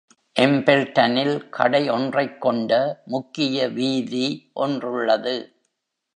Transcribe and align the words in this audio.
எம்பெல்ட்டனில் 0.35 1.49
கடை 1.49 1.89
ஒன்றைக் 1.89 2.41
கொண்ட 2.41 3.01
முக்கிய 3.05 3.67
வீதி 3.69 4.49
ஒன்றுள்ளது. 4.55 5.35